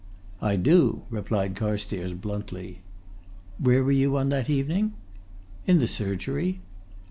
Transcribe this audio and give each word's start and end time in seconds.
"I 0.41 0.55
do!" 0.55 1.03
replied 1.11 1.55
Carstairs 1.55 2.13
bluntly. 2.13 2.79
"Where 3.59 3.83
were 3.83 3.91
you 3.91 4.17
on 4.17 4.29
that 4.29 4.49
evening?" 4.49 4.93
"In 5.67 5.77
the 5.77 5.87
surgery." 5.87 6.59